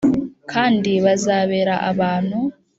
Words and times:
Kandi 0.51 0.91
bazabera 1.05 1.75
abantu 1.91 2.37